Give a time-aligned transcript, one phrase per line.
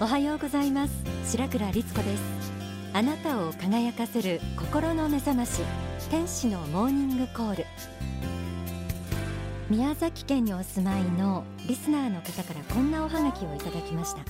[0.00, 0.92] おはようございます。
[1.24, 2.22] 白倉律子です。
[2.92, 5.60] あなたを輝かせる心の目覚まし
[6.08, 7.66] 天使のモーニングコール。
[9.68, 14.20] 宮崎県にお住まいのリスナーの方からこんなおはがきをいただきました。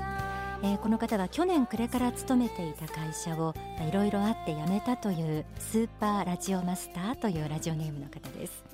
[0.62, 3.52] えー、この方は去年暮れから勤めていた会社を
[3.86, 8.64] いろいろあって辞めたというスーパーラジオマスターというラジオネームの方です。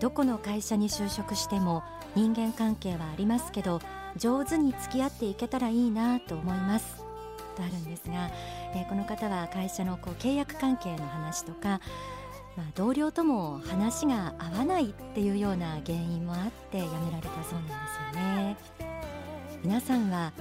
[0.00, 1.84] どこの会社に就職しても
[2.16, 3.80] 人間関係はありますけど
[4.16, 7.04] 上手に付き合っていけたらいいなと思います。
[7.56, 8.30] とあるんですが、
[8.74, 11.80] えー、この方は会社のこう契約関係の話とか、
[12.56, 17.72] まあ、同僚とも話が合わないっていうような原因もあって辞められたそうなんで
[18.12, 18.56] すよね。
[19.62, 20.32] 皆さんは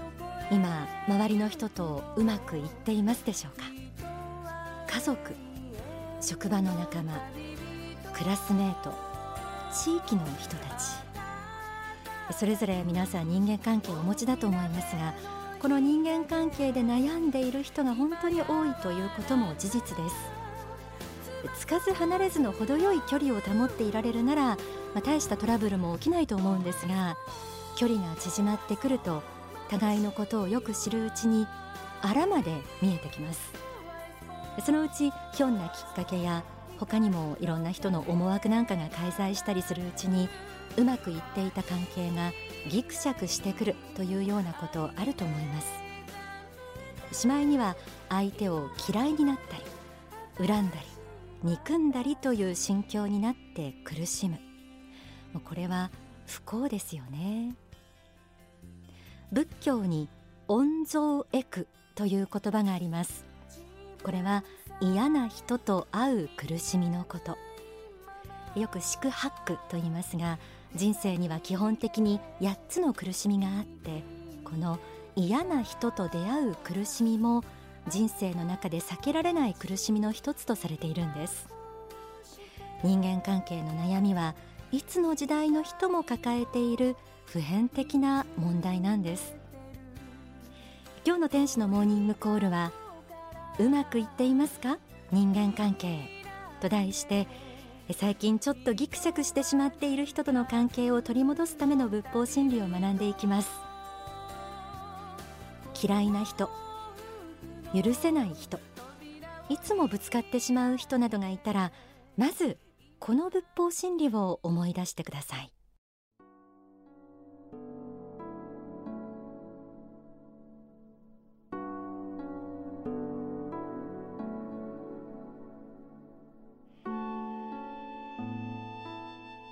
[0.51, 3.63] 今周りの人とうまくいっていますでしょうか？
[4.93, 5.17] 家族
[6.21, 7.13] 職場の仲間
[8.13, 8.93] クラスメート
[9.71, 11.04] 地域の人たち。
[12.31, 15.13] それぞれ皆さん人間関係をお持ちだと思いますが
[15.59, 20.15] この人間関係で悩んでいる人が本当に多いということも事実です。
[21.59, 24.57] つかず離れずの程よい距離を保っていられるなら、ま
[24.97, 27.17] あ、大したトラブルも起きないと思うんですが
[27.75, 29.21] 距離が縮まってくると
[29.69, 31.47] 互いのことをよく知るうちに
[32.01, 32.51] あらまで
[32.81, 33.51] 見えてきます。
[34.63, 36.43] そのうちひょんなきっかけや
[36.79, 40.29] 他にもいろんな人の思惑なんかが介在したりするうちに
[40.77, 42.31] うまくいっていた関係が
[42.69, 45.67] ギクシャクしてくるというようなことあると思います。
[47.11, 47.75] しまいには
[48.09, 50.81] 相手を嫌いになったり恨んだり
[51.43, 54.39] 憎んだりという心境になって苦しむ。
[55.43, 55.91] これは
[56.25, 57.55] 不幸ですよね。
[59.31, 60.09] 仏教に
[60.47, 63.25] 恩蔵エクという言葉があります。
[64.03, 64.43] これは
[64.81, 67.37] 嫌な人と会う苦しみのこと。
[68.55, 70.37] よく四苦八苦と言いますが
[70.75, 74.03] 人生には基本的に8つの苦しみがあって
[74.43, 74.79] この
[75.15, 77.43] 嫌な人と出会う苦しみも
[77.87, 81.47] 人生の中で避けられない苦しみの一つとされているんです。
[82.83, 84.35] 人間関係の悩みは
[84.71, 86.95] いつの時代の人も抱えている
[87.25, 89.35] 普遍的な問題なんです。
[91.05, 92.71] 今日の天使のモーニングコールは
[93.59, 94.77] うまくいっていますか？
[95.11, 96.09] 人間関係。
[96.59, 97.27] と題して
[97.93, 103.49] 最近ちょっとギクシャクしてしまっている人との関係を取り戻すための仏法真理を学んでいきます。
[105.81, 106.49] 嫌いな人
[107.73, 108.59] 許せない人
[109.49, 111.71] いつもぶつかってしまう人などがいたら
[112.17, 112.57] まず
[112.99, 115.54] この仏法真理を思い出してください。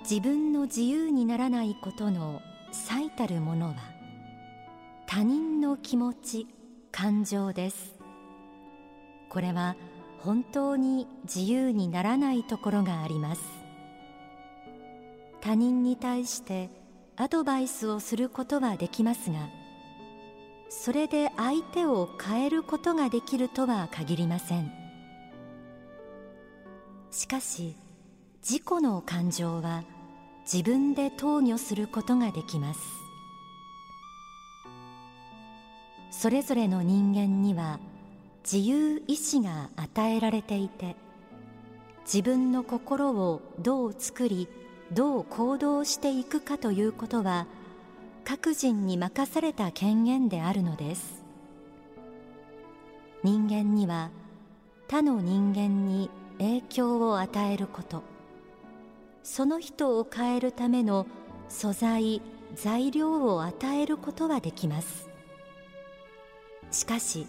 [0.08, 2.42] 自分の自由にならないことの
[2.72, 3.76] 最たるものは
[5.06, 6.46] 他人の気持ち
[6.92, 7.94] 感情です。
[9.30, 9.76] これは
[10.18, 13.42] 本当に自由にならないところがあります。
[15.40, 16.68] 他人に対して
[17.16, 19.48] アドバイスをすることはできますが
[20.68, 24.70] それで相手を変えることができるとは限りません。
[27.10, 27.74] しかし
[28.42, 29.84] 自己の感情は
[30.44, 32.80] 自分で投与することができます。
[36.10, 37.80] それぞれの人間には
[38.44, 40.96] 自由意志が与えられていて
[42.04, 44.48] 自分の心をどう作り
[44.92, 47.46] どう行動していくかということは
[48.24, 51.22] 各人に任された権限であるのです。
[53.22, 54.10] 人間には
[54.88, 58.13] 他の人間に影響を与えること。
[59.24, 61.06] その人を変えるための
[61.48, 62.20] 素材
[62.54, 65.08] 材料を与えることはできます。
[66.70, 67.26] しかし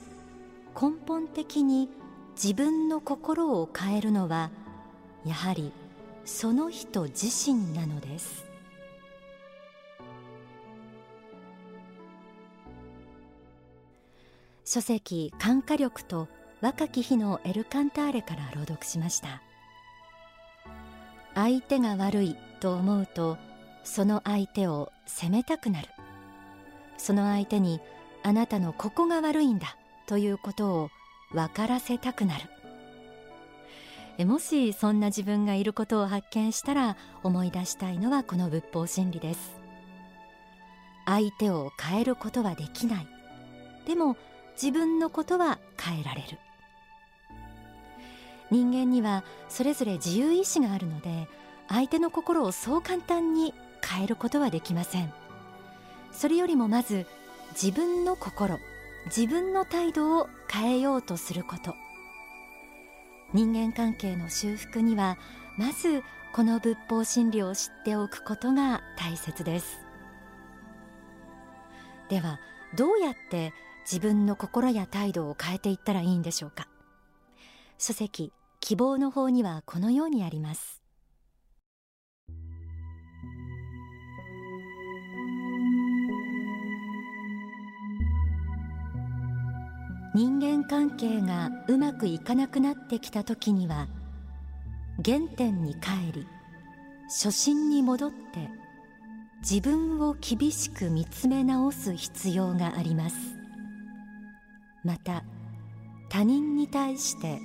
[0.79, 1.89] 根本的に
[2.35, 4.51] 自分の心を変えるのは
[5.25, 5.71] やはり
[6.25, 8.45] その人自身なのです。
[14.65, 16.27] 書籍「感化力」と
[16.59, 19.44] 若き日のエルカンターレから朗読しました。
[21.35, 23.37] 相手が悪いと思うと
[23.83, 25.89] その相手を責めたくなる。
[26.97, 27.81] その相手に
[28.23, 29.77] あなたのここが悪いんだ
[30.07, 30.89] ということを
[31.31, 32.37] 分からせたくな
[34.17, 34.25] る。
[34.25, 39.59] もしそんな自分がいることを発見したら思い出したいのはこの仏法真理です。
[41.05, 43.07] 相手を変えることはできない。
[43.85, 44.15] でも
[44.53, 46.39] 自分のことは変えられる。
[48.51, 51.27] 人間にはそれぞれ自由意志があるので
[51.67, 53.53] 相手の心をそう簡単に
[53.83, 55.11] 変えることはできません。
[56.11, 57.05] それよりもまず
[57.51, 58.59] 自分の心
[59.05, 61.75] 自分の態度を変えようとすること。
[63.33, 65.17] 人間関係の修復には
[65.57, 66.03] まず
[66.33, 69.79] この仏法真理を知っておくことが大切です。
[72.09, 72.39] では
[72.77, 76.67] どうやって自分の心や態度を変えていったらいいんでしょうか？
[77.77, 78.31] 書籍
[78.61, 80.81] 希望の方にはこのようにあります。
[90.15, 93.89] 人間関係がうまくいかなくなってきた時には
[95.03, 96.27] 原点に帰り
[97.07, 98.49] 初心に戻って
[99.41, 103.17] 自分を厳しく見つめ直す必要があります。
[104.85, 105.25] また
[106.09, 107.39] 他人に対して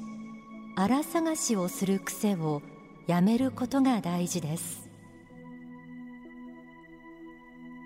[0.82, 2.62] 荒探しをする癖を
[3.06, 4.88] やめることが大事です。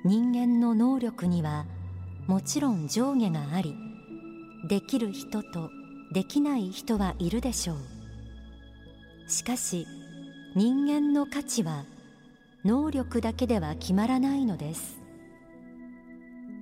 [0.04, 1.66] 人間の能力には
[2.28, 3.74] もちろん上下があり
[4.68, 5.70] できる人と
[6.12, 7.78] できない人はいるでしょう。
[9.28, 9.88] しかし
[10.54, 11.86] 人間の価値は
[12.64, 15.00] 能力だけでは決まらないのです。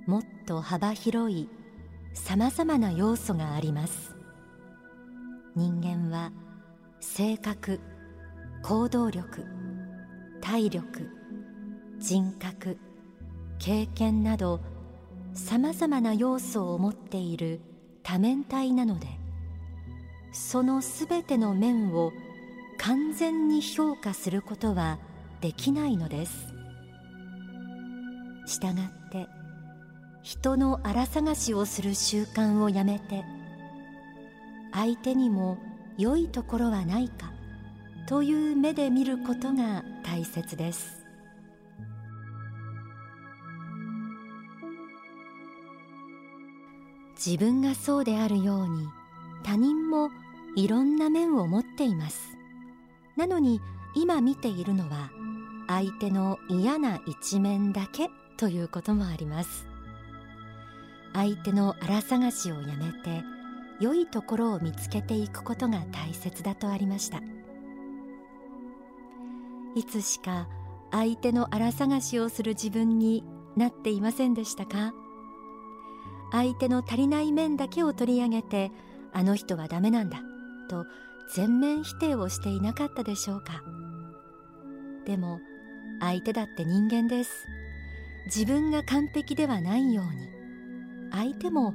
[0.07, 1.47] もっと幅広い
[2.15, 4.22] さまざまな要素があります。
[5.55, 6.31] 人間は
[6.99, 7.79] 性格
[8.63, 9.45] 行動力
[10.41, 11.09] 体力
[11.99, 12.77] 人格
[13.59, 14.61] 経験など
[15.33, 17.61] さまざまな要素を持っている
[18.01, 19.07] 多面体なので
[20.31, 22.11] そのすべての面を
[22.79, 24.97] 完全に評価することは
[25.41, 26.53] できないのです
[28.45, 29.27] したがって
[30.23, 33.23] 人の荒探しをする習慣をやめて
[34.73, 35.59] 相手にも
[35.97, 37.31] 良いところはないか
[38.07, 41.03] という目で見ることが大切です。
[47.15, 48.87] 自分がそうであるように
[49.43, 50.09] 他人も
[50.57, 52.37] いろんな面を持っています。
[53.15, 53.61] なのに
[53.95, 55.11] 今見ているのは
[55.67, 59.67] 相手の嫌な一面だけということもあります。
[61.13, 63.23] 相手の荒探しをやめて
[63.79, 67.21] 良いところを見つけていくことが大切だとありました。
[69.75, 70.47] いつしか
[70.91, 73.23] 相手の荒探しをする自分に
[73.55, 74.93] なっていませんでしたか？
[76.31, 78.71] 相手の足りない面だけを取り上げて
[79.11, 80.21] あの人はダメなんだ
[80.69, 80.85] と
[81.35, 83.63] 全面否定をしていなかったでしょうか？
[85.05, 85.39] でも
[85.99, 87.31] 相手だって人間です。
[88.25, 90.29] 自分が完璧ではないように
[91.11, 91.73] 相手も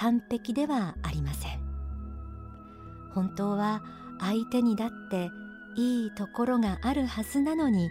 [0.00, 1.60] 完璧ではありません。
[3.14, 3.82] 本当は
[4.18, 5.30] 相手にだって
[5.76, 7.90] いいところがあるはずなのに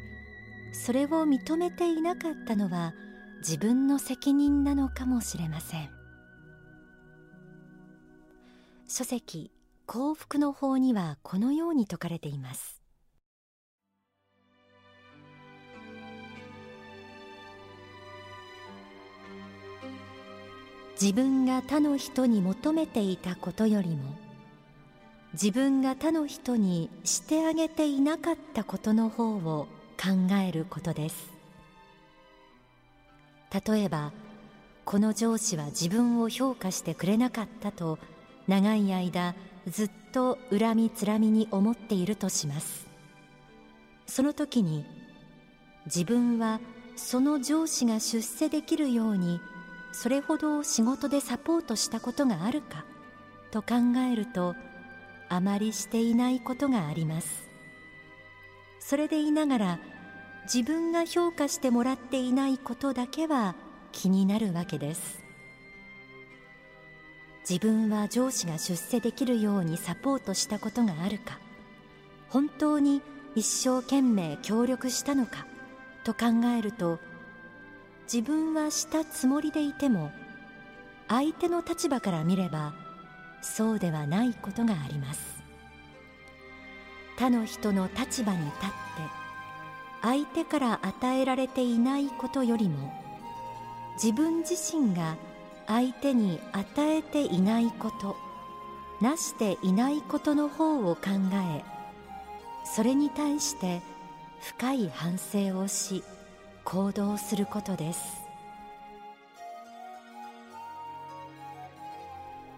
[0.74, 2.94] それを認めていなかったのは
[3.40, 5.90] 自分の責任なのかもしれません。
[8.88, 9.52] 書籍
[9.86, 12.79] 幸福の法にはこのように説かれています。
[21.02, 24.16] 自分が他の人に求めていたことよりも
[25.34, 29.68] 自分が他の人にしてあげていなかったことの方を
[29.98, 31.32] 考えることです。
[33.66, 34.12] 例えば
[34.86, 38.00] この上司は自分を評価してくれなかったと
[38.48, 39.36] 長い間
[39.68, 42.88] ずっと恨みつらみに思っているとします。
[44.06, 44.86] その時に
[45.86, 46.60] 自分は
[46.96, 49.40] その上司が出世できるように
[49.92, 52.86] それほど仕事でサポートしたことがあるか
[53.52, 53.76] と考
[54.12, 54.56] えると
[55.30, 57.50] あまりしていないことがあります。
[58.80, 59.80] それでいながら
[60.52, 63.56] 自分が評価してもらっていないことだけは
[63.92, 65.30] 気になるわけです。
[67.50, 71.40] 自分は上司が出世できるようにサポートしたことがあるか
[72.30, 73.02] 本当に
[73.36, 75.48] 一生懸命協力したのか
[76.04, 77.00] と考えると
[78.12, 80.12] 自分はしたつもりでいても
[81.08, 82.74] 相手の立場から見れば
[83.42, 85.40] そうではないことがあります。
[87.20, 88.70] 他の人の立場に立って
[90.02, 92.94] 相手から与えられていないことよりも
[94.02, 95.18] 自分自身が
[95.68, 98.16] 相手に与えていないこと
[99.02, 101.02] なしていないことの方を考
[101.34, 101.66] え
[102.64, 103.82] それに対して
[104.42, 106.04] 深い反省をし
[106.64, 108.28] 行動することです。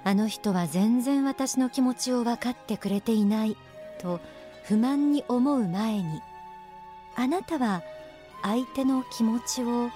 [0.03, 3.55] あの人は全然私の気持ちを分かってくれていない
[3.99, 4.19] と
[4.63, 6.21] 不満に思う前に
[7.15, 7.83] あなたは
[8.41, 9.91] 相手の気持ちを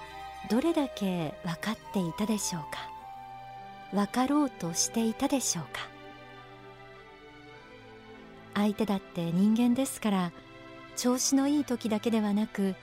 [0.48, 2.88] どれだけ分かっていたでしょうか？
[3.92, 5.88] 分かろうとしていたでしょうか？
[8.54, 10.32] 相手だって人間ですから
[10.96, 12.76] 調子のいい時だけではなく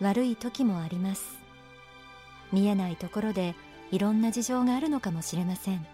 [0.00, 1.38] 悪い時もあります。
[2.52, 3.54] 見えないところで
[3.90, 5.86] いろんな事情があるのかもしれません。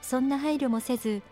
[0.00, 1.22] そんな配慮もせず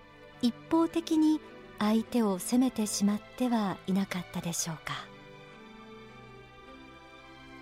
[0.42, 1.40] 一方的に
[1.78, 4.94] 相手を責めてしまってはいなかったでしょうか。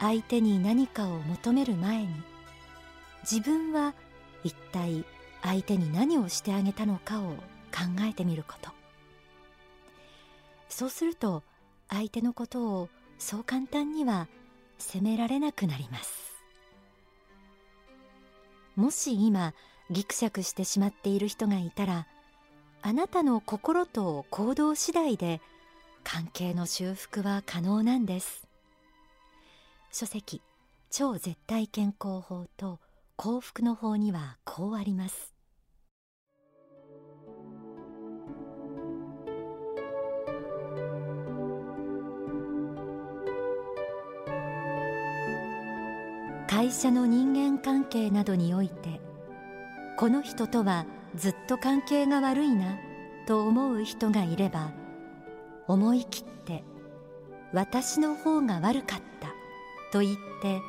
[0.01, 2.09] 相手に何かを求める前に
[3.23, 3.95] 自分は
[4.43, 5.05] 一体
[5.43, 7.35] 相手に何をしてあげたのかを
[7.73, 8.71] 考えてみること。
[10.69, 11.43] そうすると
[11.89, 12.89] 相手のことを
[13.25, 14.28] そう簡単には
[14.76, 16.35] 責められなくなります。
[18.76, 19.54] もし今
[19.90, 22.07] ぎくしゃくしてしまっている人がいたら
[22.83, 25.40] あなたの心と行動次第で
[26.02, 28.47] 関係の修復は可能なんです。
[29.90, 30.43] 書籍
[30.90, 32.78] 超絶対健康法と
[33.16, 35.34] 幸福の法にはこうあります。
[46.64, 48.99] 会社の人間関係などにおいて
[49.99, 52.78] この人とはずっと関係が悪いな
[53.26, 54.73] と思う人がいれば
[55.68, 56.64] 思い切って
[57.52, 59.28] 私の方が悪かった
[59.92, 60.62] と言って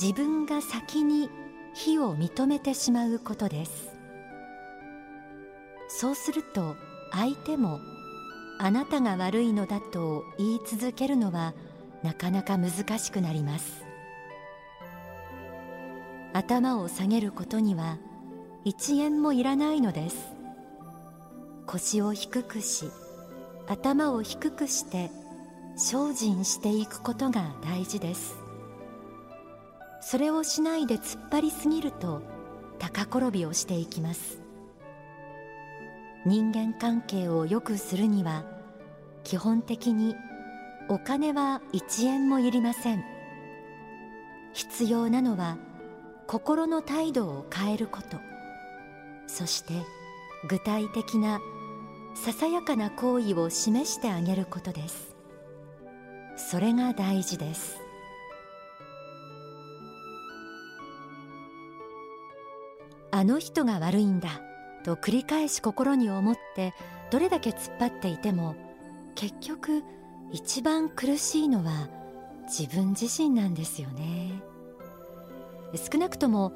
[0.00, 1.28] 自分が先に
[1.74, 3.96] 非を認めてしまうことです。
[5.88, 6.76] そうすると
[7.10, 7.80] 相手も
[8.60, 11.54] あなたが悪いのだと言い続けるのは
[12.04, 13.87] なかなか難しくなります。
[16.38, 17.98] 頭を下げることには
[18.64, 20.32] 一円もいらないのです。
[21.66, 22.92] 腰を低くし
[23.66, 25.10] 頭を低くして
[25.74, 28.36] 精進していくことが大事です。
[30.00, 32.22] それをしないで突っ張りすぎると
[32.78, 34.40] 高転びをしていきます。
[36.24, 38.44] 人間関係を良くするには
[39.24, 40.14] 基本的に
[40.88, 43.02] お金は一円もいりません。
[44.52, 45.58] 必要なのは
[46.28, 48.18] 心の態度を変えること。
[49.26, 49.72] そして
[50.46, 51.40] 具体的な
[52.14, 55.16] ささやかな行為を示してあげることです。
[56.36, 57.80] それが大事です。
[63.10, 64.42] あの人が悪いんだ
[64.84, 66.74] と繰り返し心に思って
[67.10, 68.54] どれだけ突っ張っていても
[69.14, 69.82] 結局
[70.30, 71.88] 一番苦しいのは
[72.46, 74.42] 自分自身なんですよね。
[75.76, 76.52] 少なくとも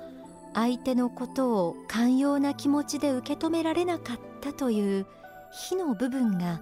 [0.55, 5.07] 相手のことを寛容な気持ちで受け止められなかったという
[5.53, 6.61] 火の部分が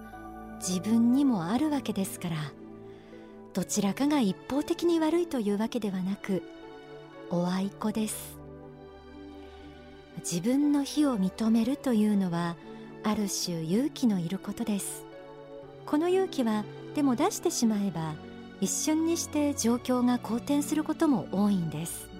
[0.59, 2.35] 自分にもあるわけですから
[3.53, 6.43] どちらかが一方的に悪いというわけではなく
[7.29, 8.37] おあいこです。
[10.19, 12.55] 自分の非を認めるというのは
[13.03, 15.05] ある種勇気のいることです。
[15.85, 18.15] この勇気はでも出してしまえば
[18.59, 22.10] 一瞬にして状況が好転することも多いんです。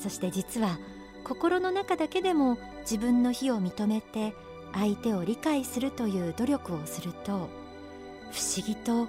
[0.00, 0.78] そして実は
[1.24, 4.34] 心の中だけでも自分の非を認めて
[4.72, 9.08] 相手を理解するという努力をすると不思議と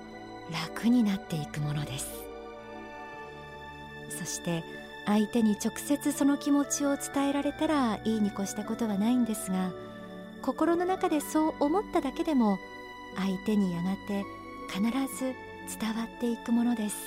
[0.51, 2.07] 楽になっていくものです。
[4.19, 4.63] そして
[5.05, 9.71] 相手に直接その気持ちを伝えられたらいいに越したことはないんですが
[10.43, 12.59] 心の中でそう思っただけでも
[13.15, 14.23] 相手にやがて
[14.69, 14.81] 必
[15.17, 15.33] ず
[15.79, 16.97] 伝わっていくものです。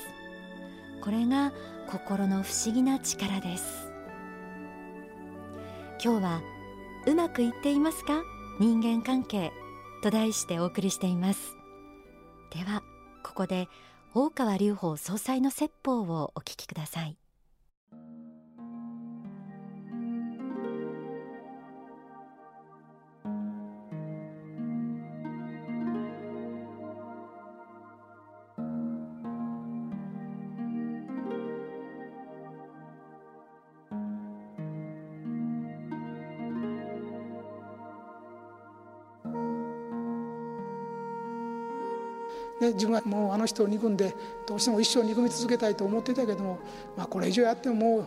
[1.00, 1.52] これが
[1.90, 3.92] 心の不思議な力です。
[6.02, 6.42] 今日は
[7.06, 8.22] うまくいっていますか？
[8.60, 9.52] 人間関係
[10.02, 11.56] と題してお送りしています。
[12.50, 12.82] では
[13.22, 13.68] ここで
[14.14, 17.16] 大川隆法総裁の説法をお聞きください。
[42.64, 44.14] ね、自分はもうあの人を憎んで
[44.46, 46.58] どうしても一生憎み続けたいと思ってたけども、
[46.96, 48.06] まあ、これ以上やってもも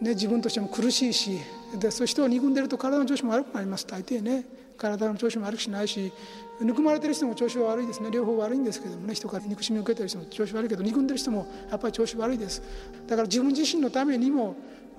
[0.00, 1.40] う、ね、自分としても苦しいし
[1.78, 3.86] でそういう人を憎んでると体の調子も悪くなります。
[3.86, 4.44] 大抵ね
[4.76, 6.12] 体の調子も悪くしないし
[6.60, 8.10] 憎まれてる人も調子は悪いですね。
[8.12, 12.62] 両方悪いんですけどもね人から憎しみを受けてる人も調子悪いけど憎んでる人もやっぱり調子悪いです。
[13.08, 14.54] だから自分自身のためにも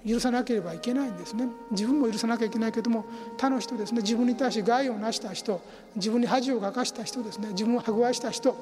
[0.08, 1.48] 許さなければいけないんですね。
[1.72, 3.06] 自分も許さなきゃいけないけども
[3.38, 5.62] 他の人ですね自分に対して害をなした人
[5.96, 8.56] 自分に恥をかかした人ですね自分を迫害した人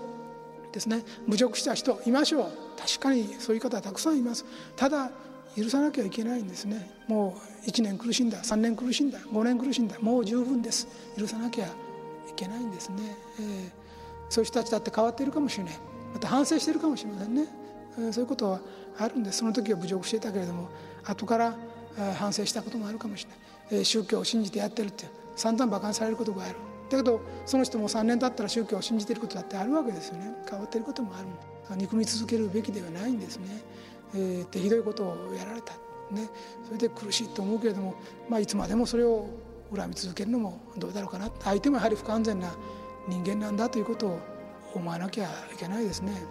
[0.71, 2.51] ですね侮辱した人いましょう。
[2.79, 4.45] 確かにそういう方はたくさんいます。
[4.75, 5.11] ただ
[5.55, 6.91] 許さなきゃいけないんですね。
[7.07, 10.87] もう1年苦しんだ3年苦しんだ5年苦しんだもう十分です。
[11.17, 11.69] 許さなきゃい
[12.35, 13.71] けないんですね、えー、
[14.29, 15.73] そういう人たちだって変わっているかもしれない。
[16.13, 17.47] また反省しているかもしれませんね、
[17.97, 18.59] えー、そういうことは
[18.99, 19.39] あるんです。
[19.39, 20.69] その時は侮辱していたけれども
[21.11, 21.55] 後から
[22.15, 23.25] 反省したこともあるかもし
[23.71, 26.55] れない、宗教を信じてやってるって散々馬鹿にされることがある。
[26.89, 30.31] だけどその人も3年経ったら宗教を信じてることだってあるわけですよね。
[30.49, 31.27] 変わってることもある
[31.75, 33.61] 憎み続けるべきではないんですね。
[34.15, 35.73] えー、ってひどいことをやられた、
[36.11, 36.29] ね、
[36.65, 37.95] それで苦しいと思うけれども、
[38.29, 39.27] まあ、いつまでもそれを
[39.75, 41.29] 恨み続けるのもどうだろうかな。
[41.41, 42.55] 相手もやはり不完全な
[43.07, 44.19] 人間なんだということを
[44.73, 46.23] 思わなきゃいけないですね。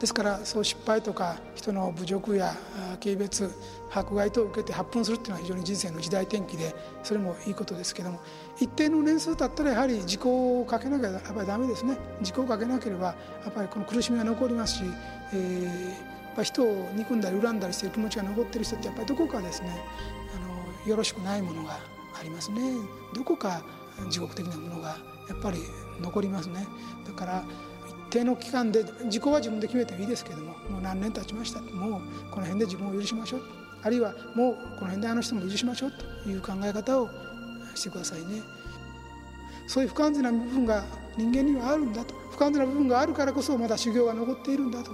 [0.00, 2.54] ですからそう失敗とか人の侮辱や
[3.00, 3.50] 軽蔑
[3.90, 8.20] 迫害等を受けて発奮するっていうのは非常に人生の時代転機でそれもいいことですけども
[8.58, 11.96] 一定の年数経ったらやはり時効をかけなきゃやっぱりダメですね。
[12.22, 14.84] 時効をかけなければやっぱりこの苦しみが残りますし、
[15.32, 19.80] えー、やっぱ人を憎んだり恨んだりしている気持ちが残ってる人ってやっぱりどこかですね
[20.34, 21.78] あのよろしくないものが
[22.18, 22.60] ありますね。
[23.14, 23.62] どこか
[24.10, 24.96] 地獄的なものが
[25.28, 25.58] やっぱり
[26.00, 26.66] 残りますね。
[27.06, 27.44] だから
[28.10, 33.42] 定の期間で時効は自分で決めてもいいですけどももう何年経ちましたもうこの辺で自分を許しましょう。
[33.82, 37.10] あるいはもうこの辺であの人も許しましょうという考え方を
[37.74, 38.42] してくださいね。
[39.66, 40.84] そういう不完全な部分が
[41.16, 42.14] 人間にはあるんだと。
[42.30, 44.90] 不完全な部分があるからこそまだ修行が残っているんだと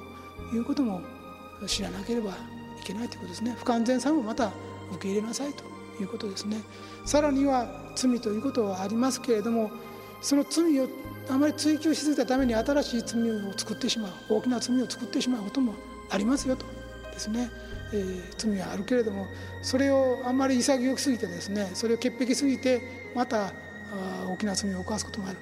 [0.52, 1.00] いうことも
[1.66, 2.34] 知らなければい
[2.84, 3.54] けないということですね。
[3.58, 4.52] 不完全さもまた
[4.92, 5.64] 受け入れなさいと
[6.02, 6.62] いうことですね。
[7.04, 9.70] さらには罪ということはありますけれども
[10.20, 10.88] その罪を
[11.28, 15.74] あまり追求しすぎたために新しい罪を作ってしまう大きな罪を作ってしまうことも
[16.10, 16.66] ありますよと
[17.12, 17.50] ですね、
[17.92, 19.26] えー、罪はあるけれども
[19.62, 22.80] それをあんまり潔くすぎてですねそれを潔癖すぎて
[23.14, 23.52] また
[24.28, 25.36] 大きな罪を犯すこともある。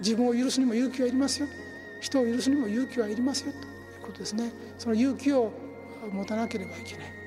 [0.00, 1.48] 自分を許すにも勇気はいりますよ。
[2.00, 4.52] 人を許すにも勇気はいりますよということですね。
[4.78, 5.52] その勇気を
[6.10, 7.19] 持たなければいけない。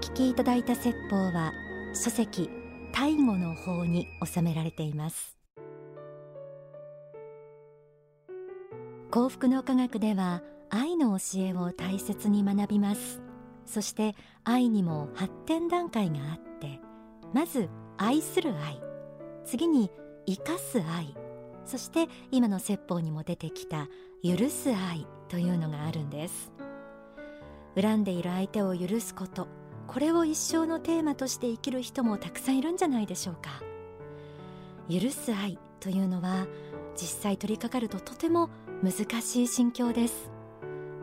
[0.00, 1.52] 聞きいただいた説法は
[1.94, 2.50] 書籍
[2.92, 5.36] 大語の法に収められています。
[9.10, 13.22] 幸福の科学では愛の教えを大切に学びます。
[13.64, 16.78] そして愛にも発展段階があって
[17.32, 18.80] まず愛する愛。
[19.44, 19.90] 次に
[20.26, 21.16] 生かす愛。
[21.64, 23.88] そして今の説法にも出てきた
[24.22, 26.52] 許す愛というのがあるんです。
[27.80, 29.48] 恨んでいる相手を許すこと。
[29.86, 33.62] これを一生のテーマとして生きる人もたくさんいるんじゃないでしょうか。
[34.90, 36.46] 許す愛というのは
[36.94, 38.50] 実際取り掛かるととても
[38.82, 40.30] 難しい心境です。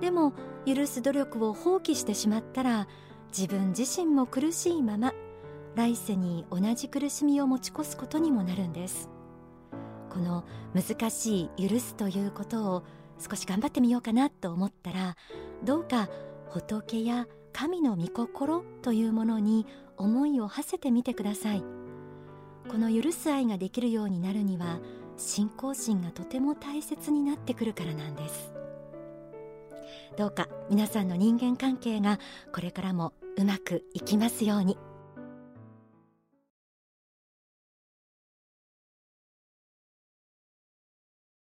[0.01, 0.33] でも
[0.65, 2.87] 許す努力を放棄してしまったら
[3.35, 5.13] 自分自身も苦しいまま
[5.75, 9.09] 来世に同じ苦しみを持ち越すことにもなるんです。
[10.09, 10.43] この
[10.75, 12.83] 難しい許すということを
[13.17, 15.15] 少し頑張ってみようかなと思ったら
[15.63, 16.09] どうか
[16.49, 19.65] 仏や神の御心というものに
[19.97, 21.63] 思いを馳せてみてください
[22.69, 24.79] この許す愛ができるようになるには
[25.17, 28.53] 信仰心がとても大切になってくるからなんです
[30.17, 32.19] どうか皆さんの人間関係が
[32.53, 34.77] これからもうまくいきますように。